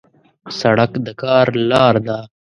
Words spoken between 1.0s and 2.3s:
د کار لار ده.